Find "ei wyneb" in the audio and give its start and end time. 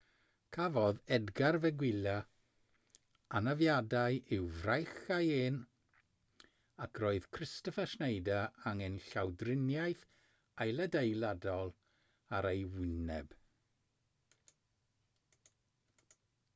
12.55-13.37